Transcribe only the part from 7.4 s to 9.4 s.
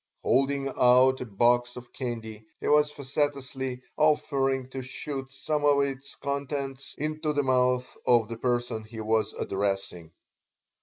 mouth of the person he was